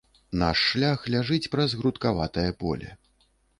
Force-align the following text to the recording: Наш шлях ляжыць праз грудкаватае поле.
Наш 0.43 0.61
шлях 0.69 1.03
ляжыць 1.15 1.51
праз 1.53 1.77
грудкаватае 1.83 2.49
поле. 2.67 2.93